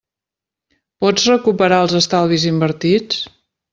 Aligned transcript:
Pots 1.03 1.27
recuperar 1.33 1.81
els 1.89 1.95
estalvis 2.01 2.47
invertits? 2.53 3.21